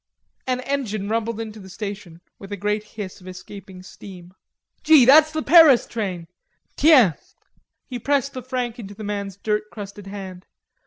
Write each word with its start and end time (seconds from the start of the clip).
An 0.47 0.61
engine 0.61 1.09
rumbled 1.09 1.39
into 1.39 1.59
the 1.59 1.69
station, 1.69 2.21
with 2.39 2.51
a 2.51 2.57
great 2.57 2.81
hiss 2.83 3.21
of 3.21 3.27
escaping 3.27 3.83
steam. 3.83 4.33
"Gee, 4.81 5.05
that's 5.05 5.31
the 5.31 5.43
Paris 5.43 5.85
train! 5.85 6.27
Tiens!" 6.75 7.35
He 7.85 7.99
pressed 7.99 8.33
the 8.33 8.41
franc 8.41 8.79
into 8.79 8.95
the 8.95 9.03
man's 9.03 9.37
dirt 9.37 9.65
crusted 9.71 10.07
hand. 10.07 10.47